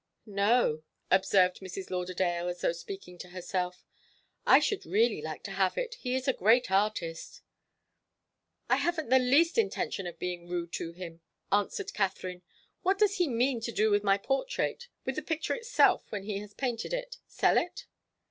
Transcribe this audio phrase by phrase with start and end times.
[0.25, 0.81] "No,"
[1.11, 1.91] observed Mrs.
[1.91, 3.85] Lauderdale as though speaking to herself.
[4.47, 5.93] "I should really like to have it.
[5.99, 7.43] He is a great artist."
[8.67, 12.41] "I haven't the least intention of being rude to him," answered Katharine.
[12.81, 16.39] "What does he mean to do with my portrait with the picture itself when he
[16.39, 17.85] has painted it sell it?"